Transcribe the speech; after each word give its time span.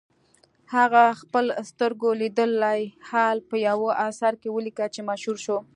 هغه 0.75 1.03
خپل 1.21 1.45
سترګو 1.69 2.09
لیدلی 2.21 2.81
حال 3.09 3.37
په 3.49 3.55
یوه 3.67 3.91
اثر 4.09 4.33
کې 4.41 4.49
ولیکه 4.51 4.85
چې 4.93 5.01
مشهور 5.09 5.37
شو. 5.45 5.57